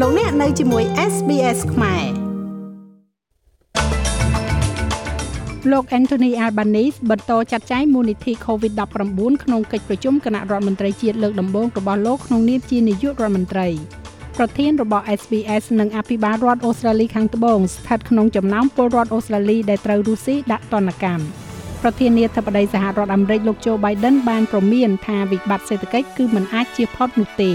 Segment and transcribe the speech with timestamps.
[0.00, 2.04] លោកអ្នកនៅជាមួយ SBS ខ្មែរ
[5.70, 13.68] លោក Anthony Albanese បន្តចាត់ចែងមូលនិធិ COVID-19 ក្នុងកិច្ចប្រជុំគណៈរដ្ឋមន្ត្រីជាតិលើកដំបូងរបស់លោកក្នុងនាមជានាយករដ្ឋមន្ត្រី
[14.38, 21.24] ប្រធានរបស់ SBS និងអភិបាលរដ្ឋអូស្ត្រាលីខាងត្បូងស្ថិតក្នុងចំណោមពលរដ្ឋអូស្ត្រាលីដែលត្រូវរុស្ស៊ីដាក់ទណ្ឌកម្ម
[21.82, 27.52] ប្រធានាធិបតីសហរដ្ឋអាមេរិកលោក Joe Biden បានប្រមានថាវិបត្តិសេដ្ឋកិច្ចគឺមិនអាចជៀសផុតនោះទេ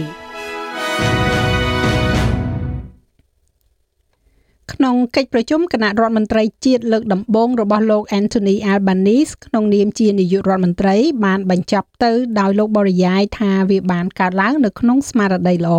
[4.81, 15.75] ក្នុងកិច្ចប្រជុំគណៈរដ្ឋមន្ត្រីជាតិលើកដំបូងរបស់លោក Anthony Albanese ក្នុងនាមជានាយករដ្ឋមន្ត្រី បានបញ្ចប់ទៅដោយលោកបរិយាយថាវាបានកើតឡើងនៅក្នុងស្មារតីល្អ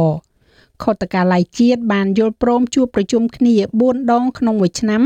[0.82, 3.54] ខុទ្ទកាល័យជាតិបានយល់ព្រមជួបប្រជុំគ្នា
[3.84, 5.02] 4ដងក្នុងមួយឆ្នាំ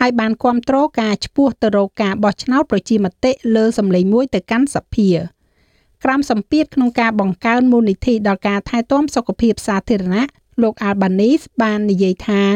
[0.00, 5.08] ហើយបានគ្រប់គ្រងការឈ្មោះទៅរកការបោះឆ្នោតប្រជាមតិលើសម្លេងមួយទៅកាន់សភា
[6.04, 10.26] ក្រមសម្ពាធក្នុងការបង្កើនមូលនិធិដល់ការថែទាំសុខភាពសាធារណៈ
[10.62, 12.50] លោក Albanese បាននិយាយថារ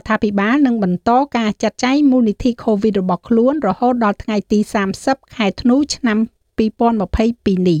[0.00, 4.58] ដ្ឋាភិបាលនឹងបន្តការចាត់ចែងមូលនិធិ COVID របស់ខ្លួនរហូតដល់ថ្ងៃទី
[4.98, 6.18] 30ខែធ្នូឆ្នាំ
[6.58, 7.78] 2022នេ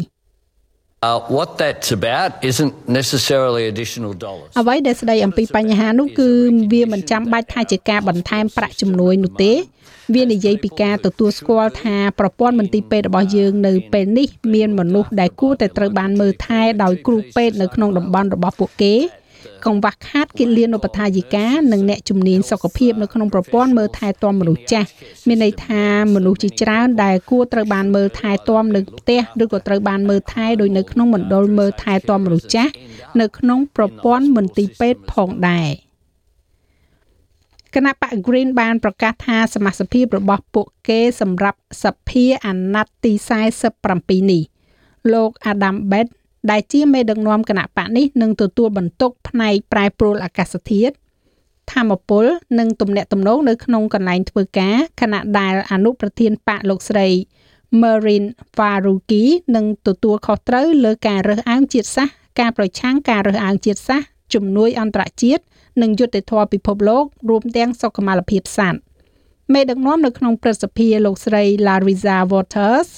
[1.02, 4.50] Uh, what that's about isn't necessarily additional dollars.
[4.60, 6.28] អ្វីដែលស្ដីអំពីបញ្ហានោះគឺ
[6.72, 9.52] វាមិនចាំបាច់ថាជាការបន្ថែមប្រាក់ជំនួយនោះទេ
[10.14, 18.94] វានិយាយពីការទទួលស្គាល់ថាប្រព័ន្ធមន្ទីរពេទ្យរបស់យើងនៅពេលនេះមានមនុស្សដែលគួរតែត្រូវបានមើលថែដោយគ្រូពេទ្យនៅក្នុងតំបន់របស់ពួកគេ
[19.66, 24.88] កង្វះខាតគិលានុបដ្ឋាយិកានិងអ្នកជំនាញសុខភាពនៅក្នុងប្រព័ន្ធមើលថែទាំមនុស្សចាស់
[25.28, 32.72] មានន័យថាមនុស្សជាច្រើនដែលគួរត្រូវបានមើលថែទាំនៅផ្ទះឬក៏ត្រូវបានមើលថែដោយនៅក្នុងមណ្ឌលមើលថែទាំមនុស្សចាស់
[33.20, 35.70] នៅក្នុងប្រព័ន្ធមន្ទីរពេទ្យផងដែរ
[37.74, 43.12] គណៈបក Green បានប្រកាសថាសមាជិករបស់ពួកគេសម្រាប់សភាអាណត្តិទី
[43.70, 44.42] 47នេះ
[45.12, 46.08] លោក Adam Bett
[46.50, 50.94] ដែលជាមេដឹកនាំគណៈបកនេះនឹងទទួលបន្ទុកផ្នែកប្រែប្រួលអាកាសធាតុ
[51.72, 52.24] ធម្មពល
[52.58, 57.08] និងទំនាក់ទំនងនៅក្នុងកន្លែងធ្វើការខណៈដែលអនុប្រធានបកលោកស្រី
[57.80, 58.24] Marin
[58.56, 59.24] Faruqi
[59.56, 65.42] នឹងទទួលខុសត្រូវលើការរើសអើងជាតិសាសន៍ការប្រឆាំងការរើសអើងជាតិសាសន៍ជំនួយអន្តរជាតិ
[65.82, 68.78] និងយុត្តិធម៌ពិភពលោករួមទាំងសុខុមាលភាពសត្វ
[69.54, 72.88] មេដឹកនាំនៅក្នុងព្រឹទ្ធសភាលោកស្រី Larissa Waters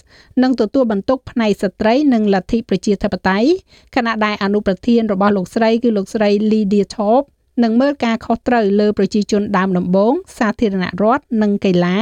[0.43, 3.51] នឹងទទួលបន្ទុកផ្នែកស្ត្រីនិងលទ្ធិប្រជាធិបតេយ្យ
[3.97, 7.27] ខណៈដែលអនុប្រធានរបស់លោកស្រីគឺលោកស្រី Lydia Thorpe
[7.63, 11.99] នឹងមើលការខុសត្រូវលើប្រជាជនដើមដំបូងសាធារណរដ្ឋនិងកីឡា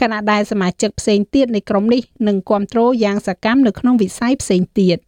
[0.00, 4.98] ខណៈដែលសមាជិកផ្សេងទៀតនៃក្រុមនេះនឹងគ្រប់គ្រងយ៉ាងសកម្មនៅក្នុងវិស័យផ្សេងទៀត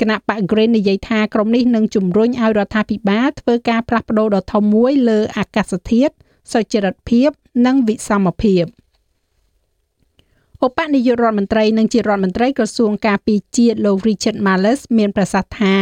[0.00, 6.14] គណៈបក Green និយាយថាក្រុមនេះនឹងជំរុញឲ្យរដ្ឋាភិបាលធ្វើការផ្លាស់ប្តូរដ៏ធំមួយលើអាកាសធាតុ
[6.52, 7.30] សុចរិតភាព
[7.66, 8.64] និងវិសមភាព
[10.66, 15.76] ឧបនាយករដ្ឋមន្ត្រីនិងជារដ្ឋមន្ត្រីក្រសួងការពារជាតិលោក Richard Marles មានប្រសាសន៍ថា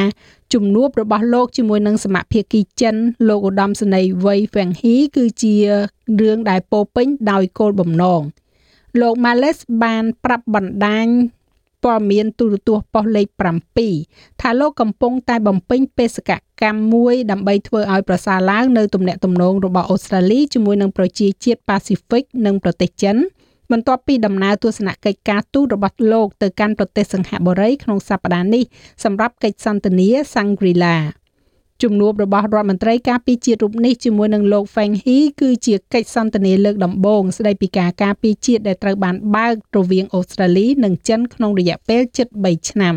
[0.53, 2.95] ជំនួបរបស់លោកជាមួយនឹងសមាភិកីចិន
[3.29, 5.55] លោកឧត្តមសេនីយ៍វៃហ្វេងហ៊ីគឺជា
[6.21, 8.21] រឿងដែលពោពេញដោយគោលបំណង
[9.01, 11.07] លោក Marles បានប្រាប់បណ្ដាញ
[11.85, 13.27] ព័ត៌មានទូរទស្សន៍ប៉ុស្តិ៍លេខ
[13.85, 16.31] 7ថាលោកកំពុងតែបំពេញបេសក
[16.63, 23.17] កម្មមួយដើម្បីធ្វើឲ្យប្រសើរឡើងនៅទំនាក់ទំនងរបស់អូស្ត្រាលីជាមួយនឹងប្រជាជាតិប៉ាស៊ីហ្វិកនិងប្រទេសចិន
[23.73, 28.65] បន្ទាប់ពីដំណើរទស្សនកិច្ចការទូតរបស់លោកទៅកាន់ប្រទេសសិង្ហបុរីក្នុងសប្តាហ៍នេះ
[29.05, 30.97] សម្រាប់កិច្ចសន្ទនា Shangri-La
[31.83, 42.95] ជំនួបរបស់រដ្ឋមន្ត្រីការពារជាតិរូបនេះជាមួយនឹងលោក Feng He គឺជាកិច្ចសន្ទនាលើកដំបូងស្ដីពីការការពារជាតិដែលត្រូវបានបើករវាងអូស្ត្រាលី និងចិនក្នុងរយៈពេលជិត3ឆ្នាំ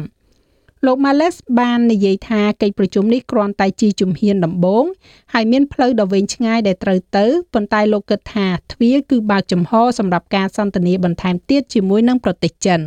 [0.86, 4.86] លោក Males បាននិយាយថាកិច្ចប្រជុំនេះគ្រាន់តែជាជំហានដំបូង
[5.34, 12.82] ហើយមានផ្លូវដ៏វែងឆ្ងាយដែលត្រូវទៅប៉ុន្តែលោកគិតថាទ្វារគឺបើកចំហសម្រាប់ការសន្ទនាបន្ថែមទៀតជាមួយនឹងប្រទេសចិន។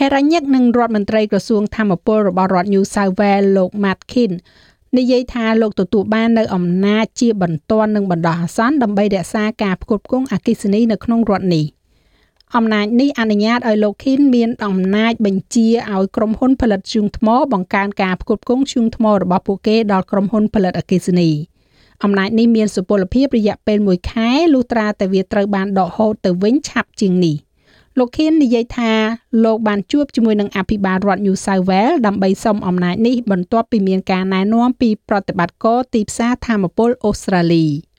[0.00, 4.32] ហេរ៉ាញិកនិងរដ្ឋមន្ត្រីក្រសួងធម្មពលរបស់រដ្ឋ New South Wales លោក Matkin
[4.96, 11.64] និយាយថាលោកទទួលបាននៅអំណាចជាបន្ទាន់នឹងបណ្ដោះអាសន្នដើម្បីរក្សាការផ្គត់ផ្គង់អគ្គិសនីនៅក្នុងរដ្ឋនេះ
[12.56, 21.30] អំណាចនេះអនុញ្ញាតឲ្យលោក Kin មានអំណាចបញ្ជាឲ្យក្រុមហ៊ុនផលិតធ្យូងថ្មបង្កើនការផ្គត់ផ្គង់ធ្យូងថ្មរបស់ពួកគេដល់ក្រុមហ៊ុនផលិតអគ្គិសនី
[22.04, 27.45] អំណាចនេះមានសុពលភាពរយៈពេល1ខែលុះត្រាតែវាត្រូវបានដកហូតទៅវិញឆាប់ជាងនេះ
[27.98, 28.92] លោកខៀននិយាយថា
[29.44, 37.66] លោកបានជួបជាមួយនឹងអភិបាលរដ្ឋ New South Wales ដើម្បីសុំអំណាចនេះបន្ទាប់ពីមានការណែនាំពីប្រតិបត្តិការទីផ្សារធម្មពលអូស្ត្រាលី។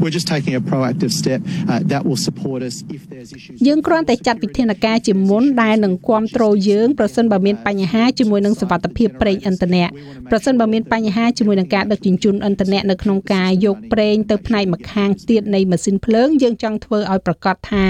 [0.00, 9.84] We're just taking a proactive step uh, that will support us if there's issues យើងគ្រាន់តែចាត់វិធានការជាមុនដែលនឹងគ្រប់គ្រងយើងប្រសិនបើមានបញ្ហាជាមួយនឹងសវត្ថភាពប្រេងឥន្ធនៈ
[10.30, 17.84] ប្រសិនបើមានបញ្ហាជាមួយនឹងការដឹកជញ្ជូនឥន្ធនៈនៅក្នុងការយកប្រេងទៅផ្នែកម្ខាងទៀតនៃម៉ាស៊ីនភ្លើងយើងចង់ធ្វើឲ្យប្រកាសថា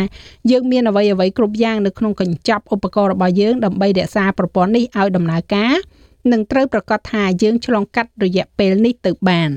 [0.50, 5.75] យើងមានអ្វីអ្វីគ្រប់យ៉ាងនៅក្នុងកញ្ចប់ឧបករណ៍របស់យើងដើម្បីរក្សាប្រព័ន្ធនេះឲ្យដំណើរការ
[6.32, 9.50] នឹងត្រូវប្រកាសថាយើងឆ្លងកាត់រយៈពេលនេះទៅបាន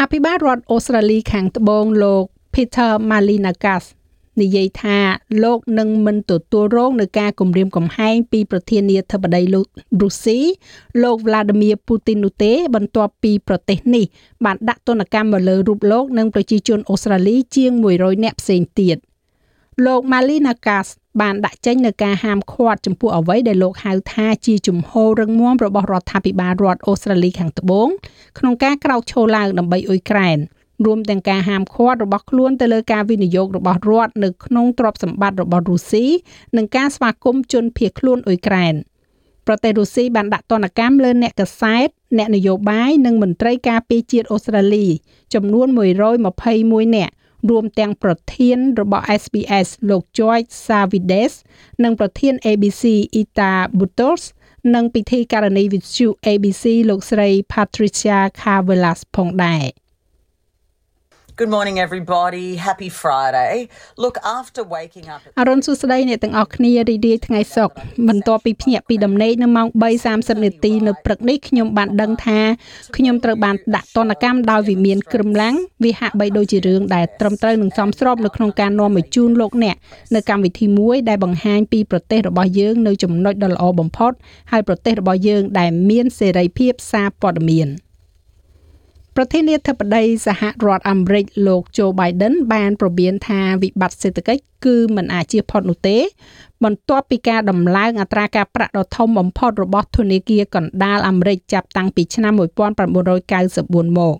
[0.00, 2.24] អភិបាលរដ្ឋអូស្ត្រាលីខាងត្បូងលោក
[2.54, 3.84] Peter Malinagas
[4.40, 4.98] និយាយថា
[5.44, 9.66] លោកនឹងមិនទទួលរងនឹងការគំរាមកំហែងពីប្រធានាធិបតីលោក
[10.02, 10.38] រុស្ស៊ី
[11.02, 14.04] លោក Vladimir Putin នោះទេ បន្ទាប់ពីប្រទេសនេះ
[14.44, 18.96] បានដាក់ទណ្ឌកម្មមកលើរូបលោកនិងប្រជាជនអូស្ត្រាលីជាង100នាក់ផ្សេងទៀត
[19.86, 20.88] លោក Malinakas
[21.20, 27.88] បានដាក់ចេញនៅការហាមឃាត់ចំពោះអ្វីដែលលោកហៅថាជាជំហររឹងមាំរបស់រដ្ឋាភិបាលរដ្ឋអូស្ត្រាលីខាងត្បូង
[28.38, 30.38] ក្នុងការក្រោកឈរឡើងដើម្បីអ៊ុយក្រែន
[30.86, 36.04] រួមទាំងការហាមឃាត់របស់ខ្លួនទៅលើការវិនិយោគរបស់រដ្ឋនៅក្នុងទ្រព្យសម្បត្តិរបស់រុស្ស៊ី
[36.56, 38.74] និងការស្វាគមន៍ជនភៀសខ្លួនអ៊ុយក្រែន
[39.46, 41.88] ប្រទេសរុស្ស៊ីបានដាក់ទណ្ឌកម្មលើអ្នកកសែត
[42.18, 44.86] អ្នកនយោបាយនិងមន្ត្រីការពារជាតិអូស្ត្រាលី
[45.34, 45.66] ចំនួន
[46.32, 47.12] 121នាក់
[47.48, 51.34] រួមទាំងប្រធានរបស់ SBS លោក George Savides
[51.84, 52.82] និងប្រធាន ABC
[53.20, 54.22] Ita Butos
[54.74, 59.83] និងពិធីការនីវិទ្យុ ABC លោកស្រី Patricia Carvelas ផងដែរ
[61.36, 62.54] Good morning everybody.
[62.54, 63.68] Happy Friday.
[64.04, 67.74] Look after waking up អរុនសួស្តីអ្នកទាំងអស់គ្នារីករាយថ្ងៃសុក្រ
[68.08, 69.68] បន្ទាប់ពីភ្ញាក់ពីដំណេកនៅម៉ោង
[70.04, 72.40] 3:30នាទីនៅព្រឹកនេះខ្ញុំបានដឹងថា
[72.96, 75.54] ខ្ញុំត្រូវបានដាក់ទណ្ឌកម្មដោយវិមានក្រឹមឡាំង
[75.84, 79.76] វាហាក់បីដូចជារឿងដែលត្រឹមត្រូវនឹងសមស្របនៅក្នុងការនាំមកជូនលោកអ្នក
[80.14, 84.12] នៅកម្មវិធីមួយដែលបង្ហាញពីប្រទេសរបស់យើងនៅចំណុចដ៏ល្អបំផុត
[84.50, 87.70] ហើយប្រទេសរបស់យើងដែលមានសេរីភាពសារព័ត៌មាន។
[89.18, 95.98] ប្រធានាធិបតីសហរដ្ឋអាមេរិកលោក Joe Biden បានប្រមានថាវិបត្តិសេដ្ឋកិច្ចគឺមិនអាចជៀសផុតនោះទេ
[96.64, 104.16] បន្ទាប់ពីការដំឡើងអត្រាការប្រាក់ដ៏ធំបំផុតរបស់ធនាគារកណ្ដាលអាមេរិកចាប់តាំងពីឆ្នាំ1994មក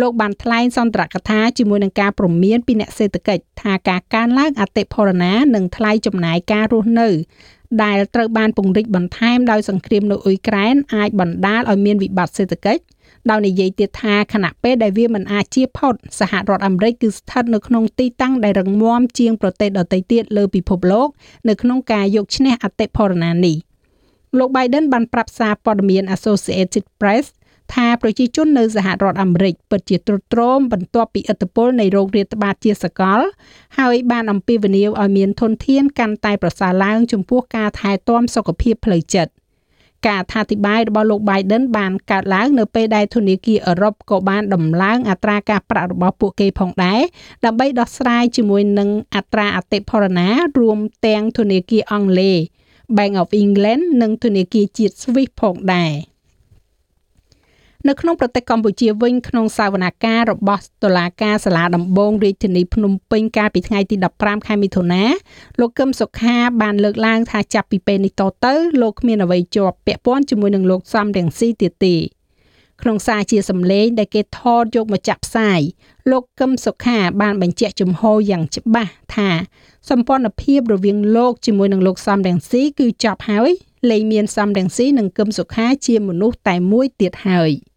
[0.00, 7.08] លោកបានថ្លែងសន្ទរកថាជាមួយនឹងការព្រមានពីអ្នកសេដ្ឋកិច្ចថាការកើនឡើងអតិផរណានិងថ្លៃចំណាយការរស់នៅ
[7.82, 12.82] ដែលត្រូវបានពង្រីកបន្ថែមដោយសង្គ្រាមនៅអ៊ុយក្រែនអាចបណ្ដាលឲ្យមានវិបត្តិសេដ្ឋកិច្ច
[13.30, 21.08] ដោយនិយាយទៀតថាខណៈពេលដែលវាមិនអាចជៀសផុតសហរដ្ឋអាមេរិកគឺស្ថិតនៅក្នុងទីតាំងដែលរឹងមាំជាងប្រទេសដទៃទៀតលើពិភពលោក
[21.48, 23.56] នៅក្នុងការយកឈ្នះអតិផរណានេះ
[24.38, 27.26] លោក Biden បានប្រាប់សារព័ត៌មាន Associated Press
[27.74, 33.20] ថាប្រជាជននៅសហរដ្ឋអាមេរិកពិតជាទ្រុឌទ្រោមបន្ទាប់ពីឥទ្ធិពលនៃโรគរាតត្បាតជាសកល
[33.78, 39.32] ហើយបានអំពាវនាវឲ្យមានធនធានកាន់តែប្រសើរឡើងចំពោះការថែទាំសុខភាពផ្លូវចិត្ត
[40.06, 47.00] ការអធិប្បាយរបស់លោក Biden បានកើតឡើងនៅពេលដែលធនាគារអឺរ៉ុបក៏បានដំឡើងអត្រាការប្រាក់របស់ពួកគេផងដែរ
[47.44, 50.28] ដើម្បីដោះស្រាយជាមួយនឹងអត្រាអតិផរណា
[50.58, 52.38] រួមទាំងធនាគារអង់គ្លេស
[52.96, 55.92] Bank of England និងធនាគារជាតិ Swiss ផងដែរ។
[57.88, 65.04] នៅក្នុងប្រទេសកម្ពុជាវិញក្នុងសវនកម្មរបស់តុលាការសាលាដំបងរាជធានីភ្នំពេញកាលពីថ្ងៃទី15ខែមិថុនា
[65.60, 71.96] លោកកឹមសុខាបានលើកឡើងថាចាប់ពីពេលនេះតទៅលោកគ្មានអ្វីជាប់ពាក់ព័ន្ធជាមួយនឹងលោកសំរងស៊ីទៀតទេ
[72.82, 75.60] ក្នុងសារជាសម្លេងដែលគេថតយកមកចាក់ផ្សាយ
[76.10, 79.30] លោកកឹមសុខាបានបញ្ជាក់ជំហរយ៉ាងច្បាស់ថា
[79.90, 83.50] សម្ព័ន្ធភាពរវាងលោកជាមួយនឹងលោកសំរងស៊ីគឺចប់ហើយ
[83.90, 87.52] លែងមានសំរងស៊ីនិងកឹមសុខាជាមនុស្សតែមួយទៀតហើយ។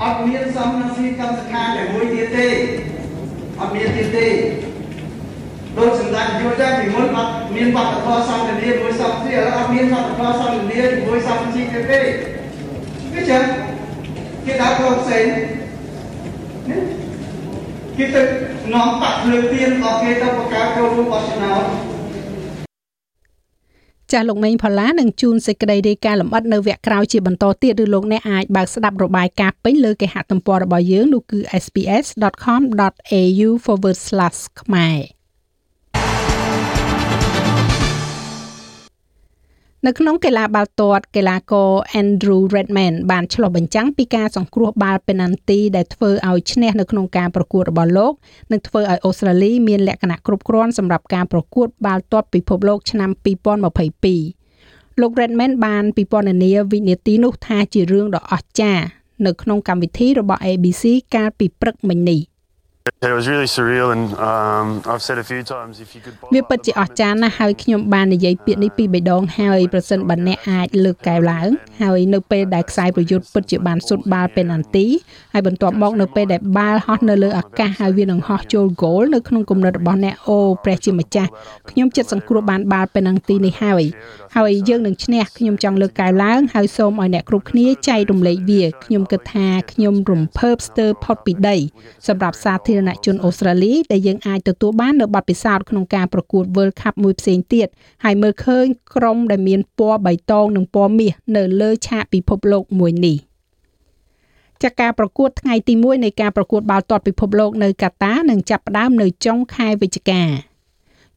[0.00, 2.46] អត់មានសំណស៊ីកម្មសខាតែមួយទៀតទេ
[3.60, 4.26] អត់មានទៀតទេ
[5.78, 12.00] ដូចសម្ដេចយល់ដែរពីមុនអត់មានវប្បធម៌សន្តិនិកមួយសពទៀតឥឡូវអត់មានវប្បធម៌សន្តិនិកមួយសពជីទៀតទេ
[13.12, 13.44] វាចឹង
[14.46, 15.26] គេដើរក្រុមផ្សេង
[17.96, 18.22] គេទៅ
[18.74, 21.64] នាំបាក់ភ្លើងទៀនអស់គេទៅបង្កើតចូលរួមបោះឆ្នោត
[24.12, 33.48] ចាស់លោកមេងផល្លានឹងជូនសេចក្តីរាយការណ៍លម្អិតនៅវគ្គក្រោយជាបន្តទៀតឬលោកអ្នកអាចបើកស្ដាប់របាយការណ៍ពេញលើគេហទំព័ររបស់យើងនោះគឺ sps.com.au/
[34.60, 35.19] ខ្មែរ
[39.86, 41.70] នៅក្នុងកីឡាបាល់ទាត់កីឡាករ
[42.00, 48.12] Andrew Redman បានឆ្លុះបញ្ចាំងពីការសង្គ្រោះបាល់ពេណាល់ទីដែលធ្វើឲ្យឈ្នះនៅក្នុងការប្រកួតរបស់លោក
[48.52, 53.10] និងធ្វើឲ្យអូស្ត្រាលីមានលក្ខណៈគ្រប់គ្រាន់សម្រាប់ការប្រកួតបាល់ទាត់ពិភពលោកឆ្នាំ
[54.24, 58.84] 2022លោក Redman បានពិពណ៌នាវិនាទីនោះថាជារឿងដ៏អស្ចារ្យ
[59.26, 60.84] នៅក្នុងកម្មវិធីរបស់ ABC
[61.14, 62.20] កាលពីព្រឹកមិញនេះ
[66.34, 71.48] វាពិតជាអស្ចារ្យណាស់ហើយខ្ញុំបាននិយាយពាក្យនេះពីរបីដងហើយប្រសិនបើអ្នកអាចលើកកែវឡើង
[71.82, 74.86] ហើយនៅពេលដែលខ្សែប្រយុទ្ធពិតជាបានសុទ្ធបាល់ពេណាល់ទី
[75.32, 81.30] ហើយបន្ទាប់មកនៅពេលដែលបាល់ហោះនៅលើអាកាសហើយវានឹងហោះចូលហ្គោលនៅក្នុងគំនិតរបស់អ្នកអូព្រះជាម្ចាស់
[81.70, 83.82] ខ្ញុំចិត្តសង្គ្រោះបានបាល់ពេណាល់ទីនេះហើយ
[84.36, 91.56] ហើយយើងនឹងឈ្នះខ្ញុំចង់លើកកែវឡើងហើយសូមឲ្យអ្នកគ្រប់គ្នាចែករំលែកវាខ្ញុំគិតថាខ្ញុំរំភើបស្ទើរផុតពីដី
[92.06, 97.68] សម្រាប់សាធាររណជនអូស្ត្រាលីដែលយើងអាចទទួលបាននៅបទពិសោធន៍ក្នុងការប្រកួត World Cup មួយផ្សេងទៀត
[98.04, 103.16] ហើយមើលឃើញក្រុមដែលមានពណ៌បៃតងនិងពណ៌មាសនៅលើឆាកពិភពលោកមួយនេះ
[104.62, 110.49] ចាការប្រកួតថ្ងៃទី1នៃការប្រកួតបាល់ទាត់ពិភពលោកនៅកាតានឹងចាប់ផ្ដើមនៅចុងខែវិច្ឆិកា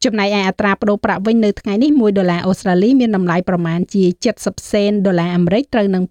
[0.06, 4.04] ចំណែកឯអត្រាប្តូរប្រាក់វិញនៅថ្ងៃនេះ1ដុល្លារអូស្ត្រាលីមានតម្លៃប្រមាណជា
[4.38, 6.04] 70សេនដុល្លារអាមេរិកត្រូវនឹង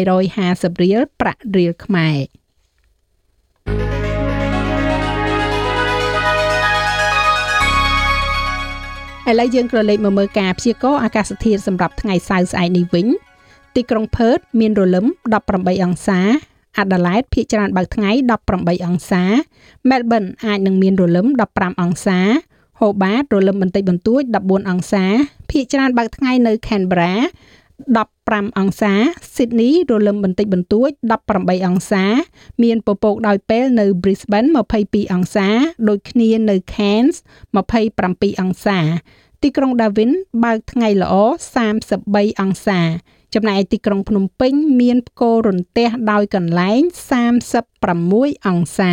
[0.00, 2.18] 2850រៀលប្រាក់រៀលខ្មែរ
[9.30, 13.06] ឥឡូវយើងក៏លេខមកមើលការព្យាករណ៍អាកាសធាតុសម្រាប់ថ្ងៃសៅរ៍ស្អែកនេះវិញ
[13.76, 15.06] ទីក្រុងផឺតមានរលឹម
[15.44, 16.20] 18អង្សា
[16.78, 18.10] អាដាលេដភាគច្រើនបើកថ្ងៃ
[18.48, 19.24] 18អង្សា
[19.90, 22.20] មែលប៊នអាចនឹងមានរលឹម15អង្សា
[22.80, 25.04] ហូបាតរលឹមបន្តិចបន្តួច14អង្សា
[25.50, 27.14] ភាគច្រើនបើកថ្ងៃនៅ Canberra
[27.86, 28.92] 15អង្សា
[29.34, 30.90] Sydney រលឹមបន្តិចបន្តួច
[31.28, 32.04] 18អង្សា
[32.62, 34.48] មានពពកដោយពេលនៅ Brisbane
[34.80, 35.48] 22អង្សា
[35.88, 37.16] ដូចគ្នានៅ Cairns
[37.78, 38.78] 27អង្សា
[39.42, 40.12] ទីក្រុង Darwin
[40.44, 41.14] បើកថ្ងៃល្អ
[41.76, 42.80] 33អង្សា
[43.34, 46.80] ចំណែកទីក្រុងភ្នំពេញ មានផ្គររន្ទះដោយកន្លែង
[47.64, 48.92] 36អង្សា